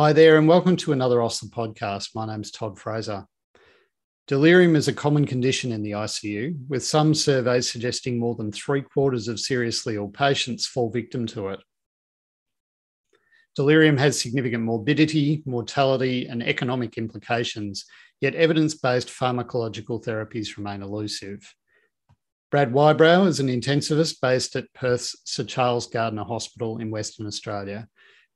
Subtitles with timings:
[0.00, 2.10] Hi there, and welcome to another Osler podcast.
[2.14, 3.26] My name's Todd Fraser.
[4.28, 8.80] Delirium is a common condition in the ICU, with some surveys suggesting more than three
[8.80, 11.58] quarters of seriously ill patients fall victim to it.
[13.56, 17.84] Delirium has significant morbidity, mortality, and economic implications,
[18.20, 21.40] yet evidence based pharmacological therapies remain elusive.
[22.52, 27.88] Brad Wibrow is an intensivist based at Perth's Sir Charles Gairdner Hospital in Western Australia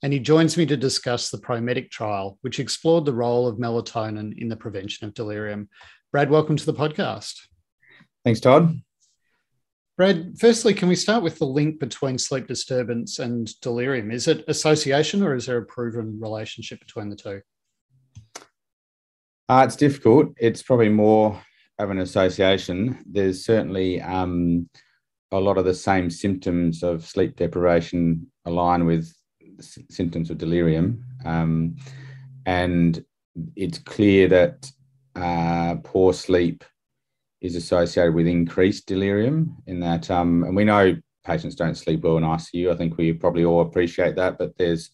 [0.03, 4.37] and he joins me to discuss the ProMedic trial, which explored the role of melatonin
[4.37, 5.69] in the prevention of delirium.
[6.11, 7.34] Brad, welcome to the podcast.
[8.25, 8.80] Thanks, Todd.
[9.97, 14.11] Brad, firstly, can we start with the link between sleep disturbance and delirium?
[14.11, 17.41] Is it association or is there a proven relationship between the two?
[19.48, 20.28] Uh, it's difficult.
[20.39, 21.41] It's probably more
[21.78, 23.05] of an association.
[23.06, 24.69] There's certainly um,
[25.30, 29.12] a lot of the same symptoms of sleep deprivation align with
[29.62, 31.05] symptoms of delirium.
[31.25, 31.77] Um,
[32.47, 33.05] and
[33.57, 34.70] it's clear that
[35.14, 36.64] uh, poor sleep
[37.41, 42.17] is associated with increased delirium in that, um, and we know patients don't sleep well
[42.17, 42.73] in ICU.
[42.73, 44.91] I think we probably all appreciate that, but there's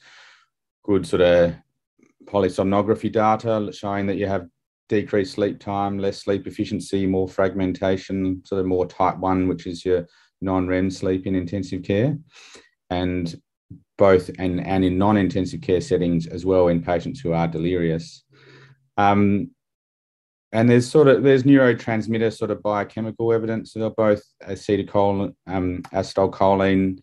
[0.84, 1.54] good sort of
[2.24, 4.46] polysomnography data showing that you have
[4.88, 9.84] decreased sleep time, less sleep efficiency, more fragmentation, sort of more type one, which is
[9.84, 10.06] your
[10.40, 12.16] non-REM sleep in intensive care.
[12.90, 13.34] And
[13.98, 18.24] both and, and in non-intensive care settings as well in patients who are delirious.
[18.96, 19.50] Um,
[20.52, 25.82] and there's sort of there's neurotransmitter sort of biochemical evidence that are both acetylcholine, um,
[25.92, 27.00] acetylcholine,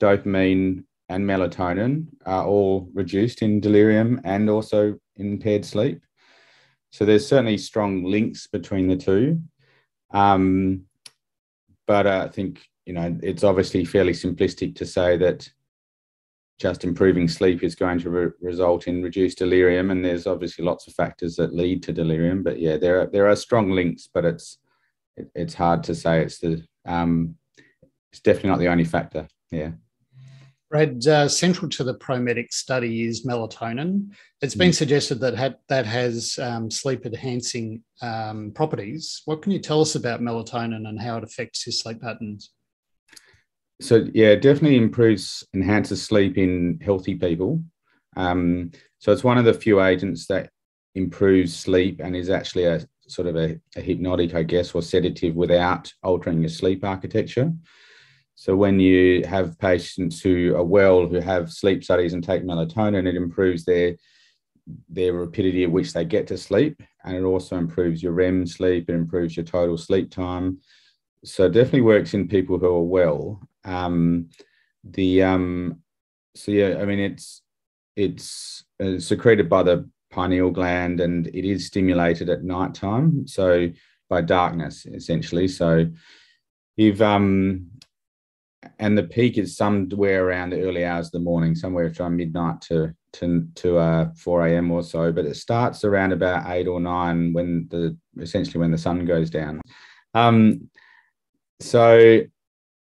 [0.00, 6.02] dopamine, and melatonin are all reduced in delirium and also impaired sleep.
[6.90, 9.40] So there's certainly strong links between the two.
[10.12, 10.82] Um,
[11.86, 15.48] but I think you know it's obviously fairly simplistic to say that
[16.58, 20.86] just improving sleep is going to re- result in reduced delirium and there's obviously lots
[20.86, 24.24] of factors that lead to delirium but yeah there are there are strong links but
[24.24, 24.58] it's
[25.16, 27.34] it, it's hard to say it's the um
[28.10, 29.70] it's definitely not the only factor yeah
[30.68, 34.08] Brad, uh, central to the ProMedic study is melatonin.
[34.42, 34.74] It's been mm.
[34.74, 39.22] suggested that ha- that has um, sleep enhancing um, properties.
[39.26, 42.50] What can you tell us about melatonin and how it affects your sleep patterns?
[43.80, 47.62] So yeah, definitely improves, enhances sleep in healthy people.
[48.16, 50.50] Um, so it's one of the few agents that
[50.94, 55.34] improves sleep and is actually a sort of a, a, hypnotic, I guess, or sedative
[55.34, 57.52] without altering your sleep architecture.
[58.34, 63.06] So when you have patients who are well, who have sleep studies and take melatonin,
[63.06, 63.96] it improves their
[64.88, 68.90] their rapidity at which they get to sleep, and it also improves your REM sleep.
[68.90, 70.58] It improves your total sleep time.
[71.24, 73.40] So definitely works in people who are well.
[73.66, 74.30] Um,
[74.84, 75.82] the um,
[76.34, 77.42] so yeah, I mean it's
[77.96, 83.68] it's uh, secreted by the pineal gland and it is stimulated at night time, so
[84.08, 85.48] by darkness essentially.
[85.48, 85.86] So
[86.76, 87.70] if um
[88.78, 92.60] and the peak is somewhere around the early hours of the morning, somewhere from midnight
[92.62, 94.70] to to to uh, 4 a.m.
[94.70, 95.12] or so.
[95.12, 99.30] But it starts around about eight or nine when the essentially when the sun goes
[99.30, 99.60] down.
[100.14, 100.68] Um,
[101.60, 102.20] so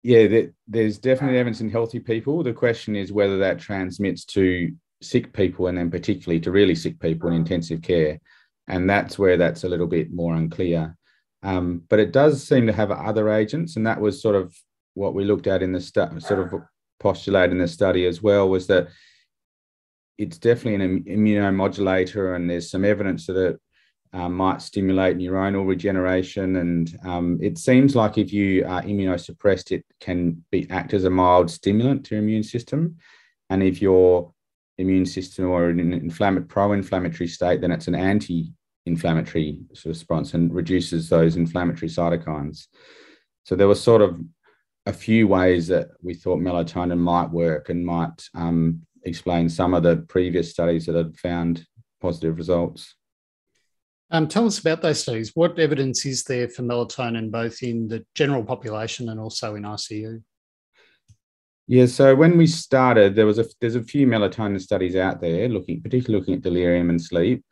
[0.04, 2.42] yeah, there's definitely evidence in healthy people.
[2.44, 7.00] The question is whether that transmits to sick people and then particularly to really sick
[7.00, 8.20] people in intensive care.
[8.68, 10.96] And that's where that's a little bit more unclear.
[11.44, 13.76] Um, but it does seem to have other agents.
[13.76, 14.56] And that was sort of
[14.94, 16.62] what we looked at in the stu- sort of
[17.00, 18.90] postulate in the study as well was that
[20.18, 23.60] it's definitely an immunomodulator and there's some evidence that it
[24.14, 26.56] um, might stimulate neuronal regeneration.
[26.58, 31.10] And um, it seems like if you are immunosuppressed, it can be act as a
[31.10, 32.98] mild stimulant to your immune system.
[33.50, 34.34] And if your
[34.78, 40.34] immune system or in an inflammatory, pro-inflammatory state, then it's an anti-inflammatory sort of response
[40.34, 42.68] and reduces those inflammatory cytokines.
[43.44, 44.20] So there were sort of
[44.86, 49.84] a few ways that we thought melatonin might work and might um, explain some of
[49.84, 51.66] the previous studies that had found
[52.02, 52.96] positive results.
[54.12, 55.36] Um, tell us about those studies.
[55.36, 60.22] What evidence is there for melatonin both in the general population and also in ICU?
[61.68, 65.48] Yeah, so when we started, there was a there's a few melatonin studies out there
[65.48, 67.46] looking, particularly looking at delirium and sleep.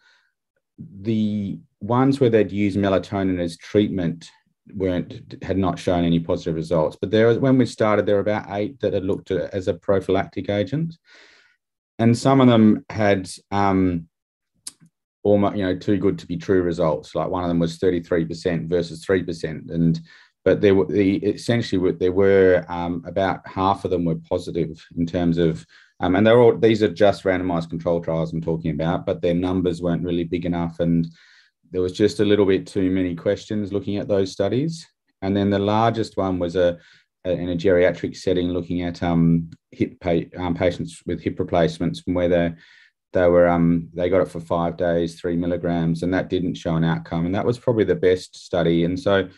[0.80, 4.32] The ones where they'd use melatonin as treatment
[4.74, 6.98] weren't had not shown any positive results.
[7.00, 9.76] But there, when we started, there were about eight that had looked at as a
[9.76, 10.98] prophylactic agent,
[12.00, 14.08] and some of them had um,
[15.28, 17.16] almost you know too good to be true results.
[17.16, 20.00] Like one of them was 33% versus 3%, and
[20.46, 25.06] but there were the essentially there were um, about half of them were positive in
[25.06, 25.66] terms of
[26.00, 29.34] Um, and they're all these are just randomized control trials I'm talking about, but their
[29.34, 31.08] numbers weren't really big enough, and
[31.72, 34.88] there was just a little bit too many questions looking at those studies.
[35.22, 36.78] And then the largest one was a,
[37.26, 42.00] a in a geriatric setting, looking at um, hip pa- um, patients with hip replacements,
[42.02, 42.30] from where
[43.14, 46.76] they were um, they got it for five days, three milligrams, and that didn't show
[46.76, 47.26] an outcome.
[47.26, 48.84] And that was probably the best study.
[48.84, 49.30] And so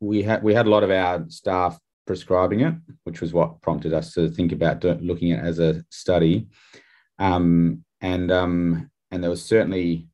[0.00, 2.74] we had we had a lot of our staff prescribing it,
[3.04, 6.48] which was what prompted us to think about looking at it as a study.
[7.18, 10.08] Um, and um, and there was certainly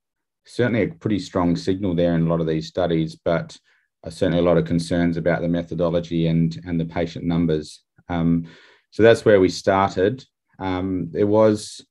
[0.47, 3.57] certainly a pretty strong signal there in a lot of these studies, but
[4.05, 7.83] uh, certainly a lot of concerns about the methodology and and the patient numbers.
[8.09, 8.47] Um,
[8.91, 10.25] so that's where we started.
[10.61, 11.85] Um, there was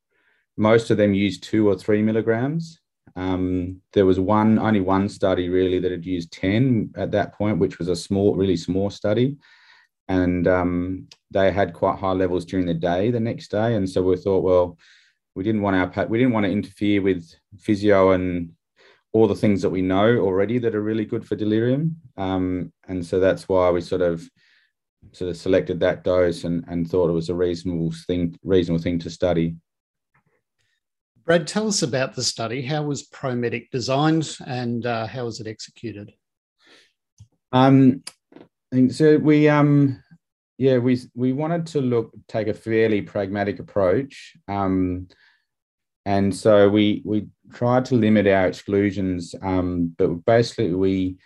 [0.57, 2.79] most of them used two or three milligrams.
[3.15, 7.59] Um, there was one only one study really that had used 10 at that point,
[7.59, 9.37] which was a small, really small study
[10.07, 13.75] and um, they had quite high levels during the day the next day.
[13.75, 14.77] And so we thought, well,
[15.35, 18.51] we didn't want our we didn't want to interfere with physio and
[19.13, 21.97] all the things that we know already that are really good for delirium.
[22.17, 24.27] Um, and so that's why we sort of
[25.11, 28.99] sort of selected that dose and, and thought it was a reasonable thing reasonable thing
[28.99, 29.55] to study.
[31.25, 32.61] Brad, tell us about the study.
[32.61, 36.13] How was ProMedic designed and uh, how was it executed?
[37.53, 38.03] Um,
[38.89, 40.01] so we um
[40.57, 45.07] yeah we we wanted to look take a fairly pragmatic approach um
[46.05, 51.17] and so we we tried to limit our exclusions um but basically we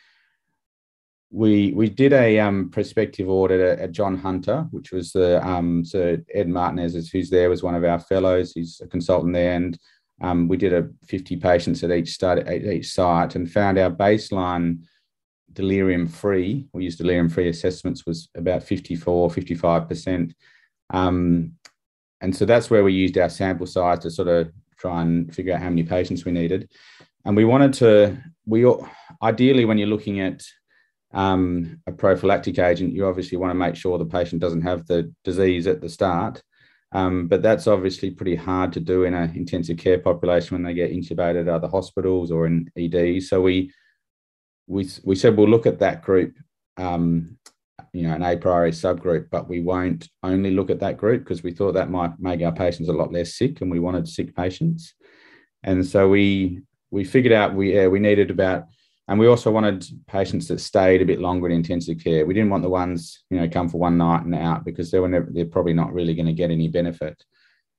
[1.30, 5.84] we we did a um, prospective audit at, at, John Hunter, which was the um,
[5.84, 8.54] so Ed Martinez, who's there, was one of our fellows.
[8.54, 9.78] He's a consultant there, and
[10.22, 13.92] um, we did a 50 patients at each study at each site, and found our
[13.92, 14.80] baseline
[15.58, 20.34] delirium free, we used delirium free assessments, was about 54, 55%.
[20.92, 21.54] Um,
[22.22, 25.56] and so that's where we used our sample size to sort of try and figure
[25.56, 26.70] out how many patients we needed.
[27.26, 28.72] And we wanted to, we
[29.24, 30.44] ideally, when you're looking at
[31.14, 35.14] um, a prophylactic agent, you obviously want to make sure the patient doesn't have the
[35.24, 36.42] disease at the start.
[36.94, 40.74] Um, but that's obviously pretty hard to do in an intensive care population when they
[40.74, 43.24] get intubated at other hospitals or in ED.
[43.24, 43.72] So we
[44.68, 46.36] we, we said we'll look at that group,
[46.76, 47.38] um,
[47.94, 51.42] you know, an a priori subgroup, but we won't only look at that group because
[51.42, 54.36] we thought that might make our patients a lot less sick, and we wanted sick
[54.36, 54.94] patients.
[55.64, 56.62] And so we
[56.92, 58.66] we figured out we yeah, we needed about,
[59.08, 62.26] and we also wanted patients that stayed a bit longer in intensive care.
[62.26, 65.00] We didn't want the ones you know come for one night and out because they
[65.00, 67.24] were never, they're probably not really going to get any benefit.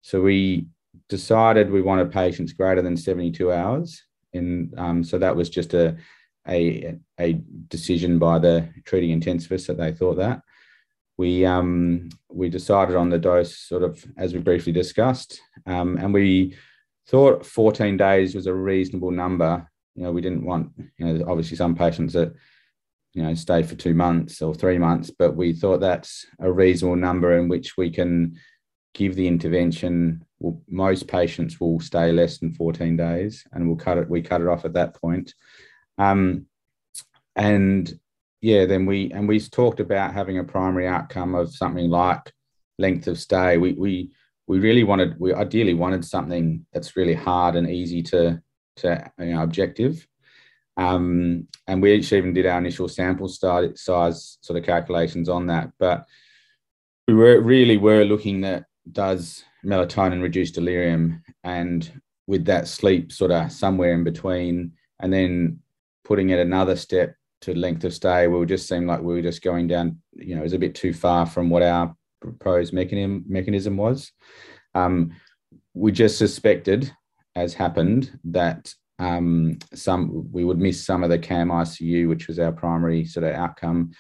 [0.03, 0.67] So we
[1.09, 4.03] decided we wanted patients greater than 72 hours.
[4.33, 5.97] And um, so that was just a
[6.49, 7.35] a, a
[7.69, 10.41] decision by the treating intensivist that they thought that.
[11.17, 16.15] We, um, we decided on the dose sort of as we briefly discussed, um, and
[16.15, 16.57] we
[17.09, 19.69] thought 14 days was a reasonable number.
[19.99, 22.33] You know, we didn't want, you know, obviously some patients that,
[23.15, 26.95] you know, stay for two months or three months, but we thought that's a reasonable
[26.95, 28.39] number in which we can
[28.95, 30.25] give the intervention.
[30.39, 34.09] Well, most patients will stay less than 14 days, and we'll cut it.
[34.09, 35.35] We cut it off at that point.
[35.99, 36.47] Um,
[37.35, 37.93] and
[38.41, 42.33] yeah, then we and we talked about having a primary outcome of something like
[42.79, 43.59] length of stay.
[43.59, 44.13] We we
[44.47, 48.41] we really wanted we ideally wanted something that's really hard and easy to
[48.79, 50.07] to you know objective.
[50.77, 55.73] Um, and we each even did our initial sample size sort of calculations on that.
[55.79, 56.07] But
[57.09, 63.31] we were really were looking at does melatonin reduce delirium and with that sleep sort
[63.31, 65.59] of somewhere in between and then
[66.05, 69.43] putting it another step to length of stay, we just seem like we were just
[69.43, 73.25] going down, you know, it was a bit too far from what our proposed mechanism
[73.29, 74.13] mechanism was.
[74.75, 75.13] Um,
[75.75, 76.93] we just suspected,
[77.39, 82.39] as happened, that um, some we would miss some of the CAM ICU, which was
[82.39, 83.93] our primary sort of outcome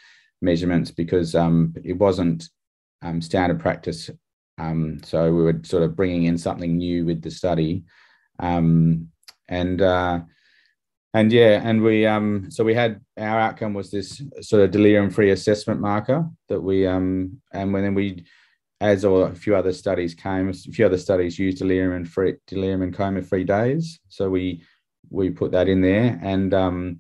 [0.42, 2.48] measurements, because um, it wasn't
[3.02, 4.10] um, standard practice.
[4.58, 7.84] Um, so we were sort of bringing in something new with the study,
[8.40, 9.08] um,
[9.48, 10.20] and uh,
[11.14, 15.10] and yeah, and we um so we had our outcome was this sort of delirium
[15.10, 18.24] free assessment marker that we um and when then we
[18.80, 22.34] as or a few other studies came, a few other studies used delirium and free
[22.46, 23.98] delirium and coma free days.
[24.08, 24.62] So we
[25.10, 26.98] we put that in there and um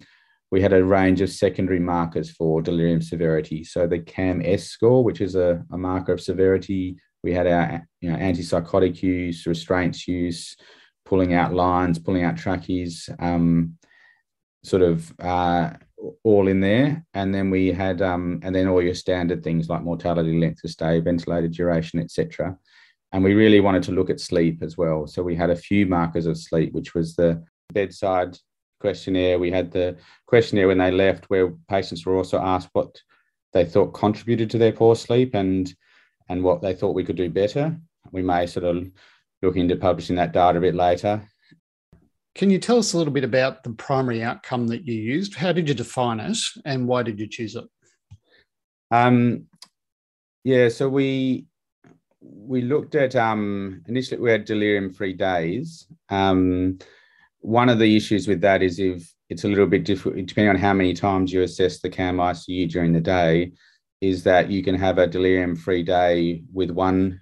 [0.50, 3.64] we had a range of secondary markers for delirium severity.
[3.64, 8.10] So the CAM-S score, which is a, a marker of severity, we had our you
[8.10, 10.56] know antipsychotic use, restraints use,
[11.04, 13.76] pulling out lines, pulling out trachees, um,
[14.62, 15.70] sort of uh,
[16.24, 17.04] all in there.
[17.14, 20.70] And then we had, um, and then all your standard things like mortality, length of
[20.70, 22.56] stay, ventilated duration, etc.
[23.12, 25.06] and we really wanted to look at sleep as well.
[25.06, 28.38] So we had a few markers of sleep, which was the bedside
[28.80, 29.38] questionnaire.
[29.38, 33.00] We had the questionnaire when they left, where patients were also asked what
[33.52, 35.72] they thought contributed to their poor sleep and
[36.28, 37.76] and what they thought we could do better.
[38.12, 38.90] We may sort of
[39.40, 41.22] look into publishing that data a bit later.
[42.38, 45.34] Can you tell us a little bit about the primary outcome that you used?
[45.34, 47.64] How did you define it, and why did you choose it?
[48.92, 49.46] Um,
[50.44, 51.46] yeah, so we
[52.20, 55.88] we looked at um, initially we had delirium-free days.
[56.10, 56.78] Um,
[57.40, 60.60] one of the issues with that is if it's a little bit different, depending on
[60.60, 63.50] how many times you assess the CAM ICU during the day,
[64.00, 67.20] is that you can have a delirium-free day with one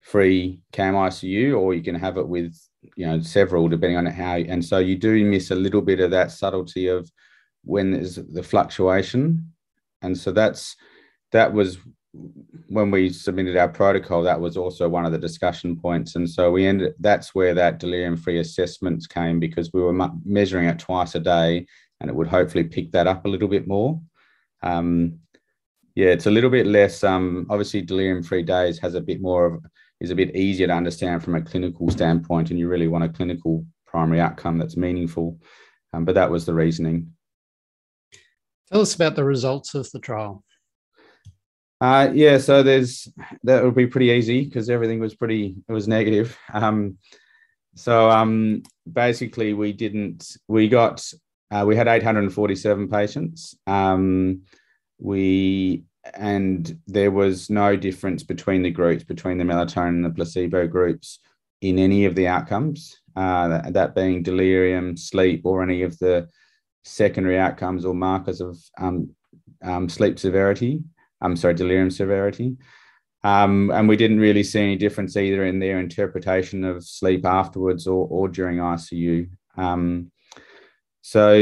[0.00, 2.56] free CAM ICU, or you can have it with
[2.96, 4.36] you know several, depending on how.
[4.36, 7.10] And so you do miss a little bit of that subtlety of
[7.64, 9.52] when there's the fluctuation,
[10.02, 10.76] and so that's
[11.32, 11.78] that was
[12.68, 16.16] when we submitted our protocol, that was also one of the discussion points.
[16.16, 20.68] And so we ended, that's where that delirium free assessments came because we were measuring
[20.68, 21.66] it twice a day
[22.00, 24.00] and it would hopefully pick that up a little bit more.
[24.62, 25.20] Um,
[25.94, 29.46] yeah, it's a little bit less, um, obviously delirium free days has a bit more
[29.46, 29.64] of,
[30.00, 33.08] is a bit easier to understand from a clinical standpoint and you really want a
[33.08, 35.38] clinical primary outcome that's meaningful.
[35.92, 37.12] Um, but that was the reasoning.
[38.70, 40.44] Tell us about the results of the trial.
[41.80, 43.08] Uh, yeah, so there's
[43.42, 46.38] that would be pretty easy because everything was pretty it was negative.
[46.52, 46.98] Um,
[47.74, 51.04] so um, basically, we didn't we got
[51.50, 53.56] uh, we had 847 patients.
[53.66, 54.42] Um,
[54.98, 60.66] we and there was no difference between the groups between the melatonin and the placebo
[60.66, 61.18] groups
[61.60, 62.98] in any of the outcomes.
[63.16, 66.28] Uh, that, that being delirium, sleep, or any of the
[66.84, 69.10] secondary outcomes or markers of um,
[69.62, 70.82] um, sleep severity.
[71.20, 72.56] I'm sorry, delirium severity.
[73.22, 77.86] Um, and we didn't really see any difference either in their interpretation of sleep afterwards
[77.86, 79.28] or, or during ICU.
[79.58, 80.10] Um,
[81.02, 81.34] so,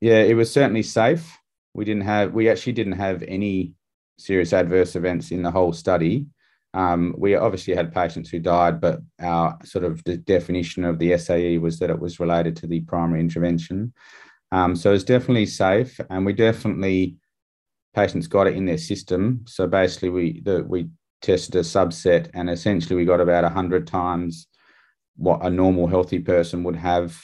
[0.00, 1.38] yeah, it was certainly safe.
[1.74, 3.74] We didn't have, we actually didn't have any
[4.18, 6.26] serious adverse events in the whole study.
[6.74, 11.58] Um, we obviously had patients who died, but our sort of definition of the SAE
[11.58, 13.94] was that it was related to the primary intervention.
[14.52, 17.16] Um, so it's definitely safe, and we definitely
[17.94, 19.44] patients got it in their system.
[19.46, 20.88] So basically, we the, we
[21.22, 24.46] tested a subset, and essentially we got about hundred times
[25.16, 27.18] what a normal healthy person would have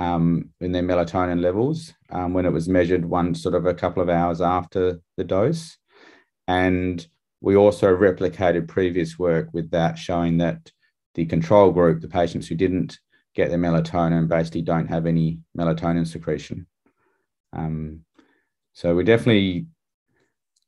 [0.00, 4.02] um, in their melatonin levels um, when it was measured one sort of a couple
[4.02, 5.76] of hours after the dose,
[6.50, 7.06] and
[7.40, 10.72] we also replicated previous work with that, showing that
[11.14, 12.98] the control group, the patients who didn't
[13.36, 16.66] get their melatonin, basically don't have any melatonin secretion.
[17.52, 18.00] Um,
[18.72, 19.66] so we definitely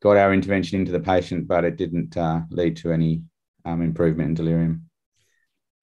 [0.01, 3.23] got our intervention into the patient, but it didn't uh, lead to any
[3.65, 4.89] um, improvement in delirium.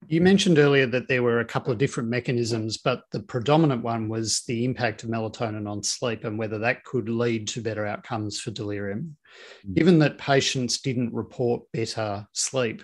[0.08, 4.08] You mentioned earlier that there were a couple of different mechanisms, but the predominant one
[4.08, 8.40] was the impact of melatonin on sleep and whether that could lead to better outcomes
[8.40, 9.16] for delirium.
[9.64, 9.74] Mm-hmm.
[9.74, 12.82] Given that patients didn't report better sleep,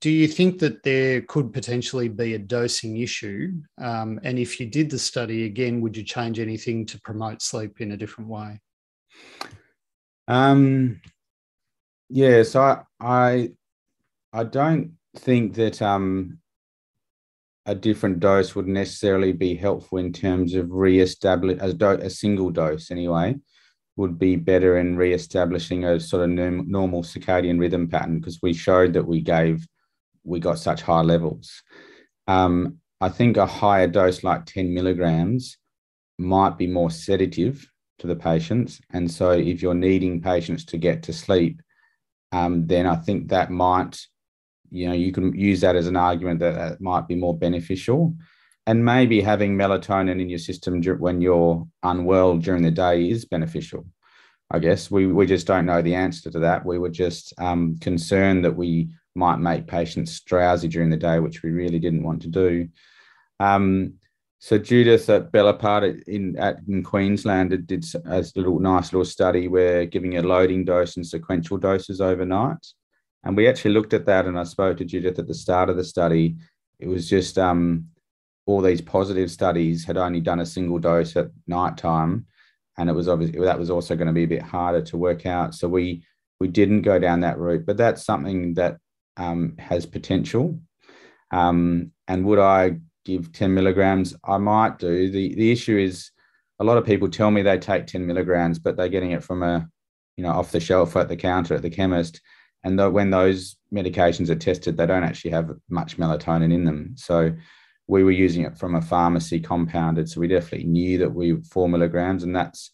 [0.00, 3.52] do you think that there could potentially be a dosing issue?
[3.78, 7.80] Um, and if you did the study again, would you change anything to promote sleep
[7.80, 8.60] in a different way?
[10.26, 11.00] Um,
[12.10, 13.50] yeah, so I, I,
[14.32, 16.38] I don't think that um,
[17.66, 22.50] a different dose would necessarily be helpful in terms of re-establish a, do- a single
[22.50, 23.36] dose anyway
[23.96, 28.92] would be better in re-establishing a sort of normal circadian rhythm pattern because we showed
[28.92, 29.66] that we gave
[30.24, 31.62] we got such high levels.
[32.26, 35.56] Um, I think a higher dose like 10 milligrams
[36.18, 37.70] might be more sedative
[38.00, 38.80] to the patients.
[38.92, 41.62] And so if you're needing patients to get to sleep,
[42.32, 43.98] um, then I think that might,
[44.70, 48.14] you know, you can use that as an argument that that might be more beneficial.
[48.66, 53.86] And maybe having melatonin in your system when you're unwell during the day is beneficial.
[54.50, 56.64] I guess we, we just don't know the answer to that.
[56.64, 61.42] We were just um, concerned that we might make patients drowsy during the day, which
[61.42, 62.68] we really didn't want to do.
[63.40, 63.94] Um,
[64.38, 69.84] so Judith at Bellapart in at in Queensland did a little nice little study where
[69.84, 72.64] giving a loading dose and sequential doses overnight,
[73.24, 74.26] and we actually looked at that.
[74.26, 76.36] And I spoke to Judith at the start of the study.
[76.78, 77.88] It was just um,
[78.46, 82.26] all these positive studies had only done a single dose at night time,
[82.76, 85.26] and it was obviously that was also going to be a bit harder to work
[85.26, 85.54] out.
[85.54, 86.02] So we
[86.40, 88.78] we didn't go down that route, but that's something that
[89.16, 90.60] um, has potential.
[91.30, 95.10] Um, and would I give 10 milligrams, I might do.
[95.10, 96.10] The, the issue is
[96.60, 99.42] a lot of people tell me they take 10 milligrams, but they're getting it from
[99.42, 99.68] a,
[100.16, 102.20] you know, off the shelf at the counter at the chemist.
[102.64, 106.94] And the, when those medications are tested, they don't actually have much melatonin in them.
[106.96, 107.32] So
[107.86, 111.68] we were using it from a pharmacy compounded, so we definitely knew that we four
[111.68, 112.70] milligrams, and that's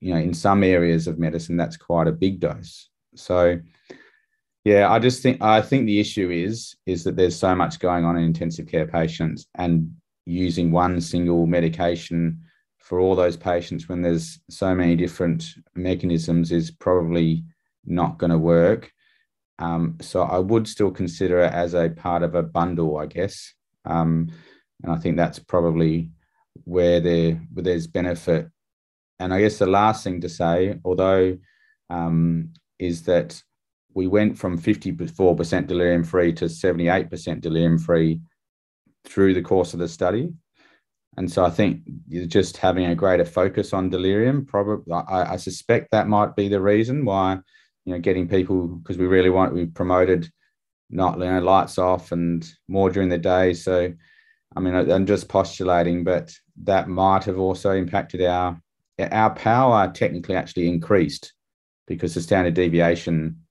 [0.00, 2.88] you know in some areas of medicine that's quite a big dose.
[3.14, 3.58] So
[4.64, 8.04] yeah, I just think I think the issue is is that there's so much going
[8.04, 9.94] on in intensive care patients, and
[10.26, 12.40] using one single medication
[12.78, 17.44] for all those patients when there's so many different mechanisms is probably
[17.84, 18.92] not going to work.
[19.58, 23.54] Um, so I would still consider it as a part of a bundle, I guess.
[23.84, 24.30] Um,
[24.82, 26.10] and I think that's probably
[26.64, 28.48] where there where there's benefit.
[29.18, 31.38] And I guess the last thing to say, although,
[31.90, 33.40] um, is that
[33.94, 38.20] we went from 54% delirium free to 78% delirium free
[39.04, 40.32] through the course of the study.
[41.16, 41.82] And so I think
[42.26, 46.60] just having a greater focus on delirium, probably I, I suspect that might be the
[46.60, 47.38] reason why,
[47.84, 50.30] you know, getting people because we really want we promoted
[50.90, 53.54] not you know lights off and more during the day.
[53.54, 53.92] So
[54.54, 56.32] I mean I'm just postulating, but
[56.64, 58.60] that might have also impacted our
[59.00, 61.32] our power technically actually increased
[61.86, 63.42] because the standard deviation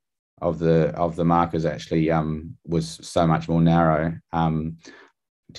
[0.42, 4.18] of the of the markers actually um, was so much more narrow.
[4.34, 4.78] Um,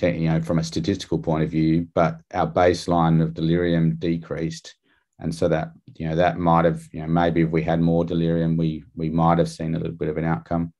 [0.01, 4.75] you know, from a statistical point of view, but our baseline of delirium decreased,
[5.19, 8.05] and so that you know that might have you know maybe if we had more
[8.05, 10.73] delirium, we we might have seen a little bit of an outcome.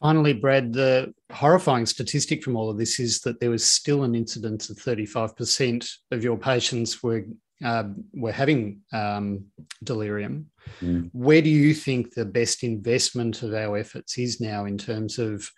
[0.00, 4.16] Finally, Brad, the horrifying statistic from all of this is that there was still an
[4.16, 7.24] incidence of 35% of your patients were
[7.64, 9.44] uh, were having um,
[9.84, 10.50] delirium.
[10.80, 11.10] Mm.
[11.12, 15.48] Where do you think the best investment of our efforts is now in terms of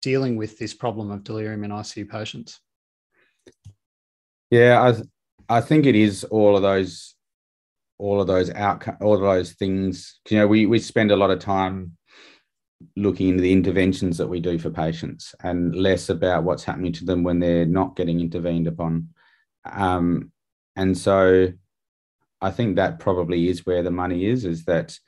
[0.00, 2.60] dealing with this problem of delirium in ICU patients?
[4.50, 7.14] Yeah, I I think it is all of those
[8.02, 10.18] all of those outcome all of those things.
[10.28, 11.96] You know, we we spend a lot of time
[12.96, 17.04] looking into the interventions that we do for patients and less about what's happening to
[17.04, 19.08] them when they're not getting intervened upon.
[19.70, 20.32] Um,
[20.74, 21.52] and so
[22.40, 24.98] I think that probably is where the money is, is that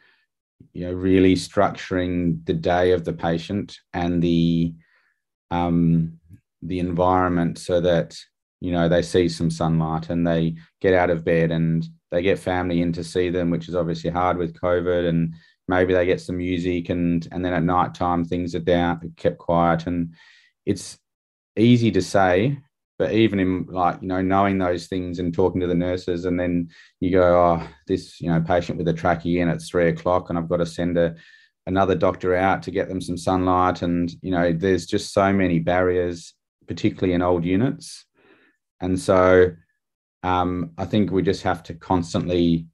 [0.72, 4.72] you know really structuring the day of the patient and the
[5.50, 6.20] um,
[6.62, 8.16] the environment so that
[8.60, 12.38] you know they see some sunlight and they get out of bed and they get
[12.38, 15.34] family in to see them, which is obviously hard with COVID, and
[15.66, 19.38] maybe they get some music and and then at night time things are down, kept
[19.38, 20.14] quiet, and
[20.64, 20.96] it's
[21.56, 22.56] easy to say,
[22.98, 26.38] but even in like you know knowing those things and talking to the nurses, and
[26.38, 30.30] then you go, oh, this you know patient with a trachea in at three o'clock,
[30.30, 31.16] and I've got to send a
[31.66, 33.82] another doctor out to get them some sunlight.
[33.82, 36.34] And, you know, there's just so many barriers,
[36.68, 38.04] particularly in old units.
[38.80, 39.52] And so
[40.24, 42.66] um, I think we just have to constantly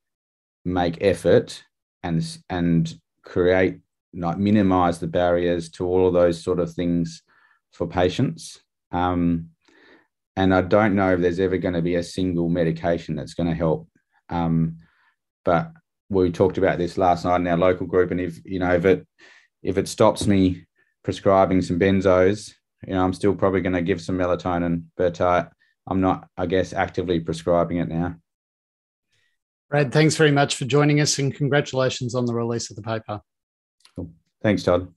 [0.64, 1.62] make effort
[2.02, 3.80] and, and create,
[4.14, 7.22] like minimize the barriers to all of those sort of things
[7.72, 8.60] for patients.
[8.92, 9.50] Um,
[10.36, 13.48] and I don't know if there's ever going to be a single medication that's going
[13.48, 13.88] to help.
[14.28, 14.78] Um,
[15.44, 15.72] but
[16.08, 18.84] we talked about this last night in our local group, and if you know if
[18.84, 19.06] it
[19.62, 20.66] if it stops me
[21.02, 22.52] prescribing some benzos,
[22.86, 25.46] you know, I'm still probably going to give some melatonin, but uh,
[25.86, 28.16] I'm not, I guess, actively prescribing it now.
[29.68, 33.20] Brad, thanks very much for joining us, and congratulations on the release of the paper.
[33.94, 34.10] Cool.
[34.42, 34.92] Thanks, Todd.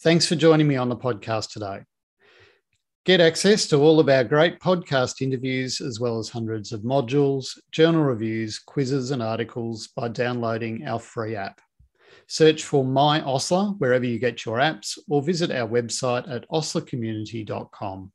[0.00, 1.80] Thanks for joining me on the podcast today.
[3.06, 7.56] Get access to all of our great podcast interviews, as well as hundreds of modules,
[7.70, 11.60] journal reviews, quizzes, and articles by downloading our free app.
[12.28, 18.12] Search for My Osler wherever you get your apps, or visit our website at oslercommunity.com.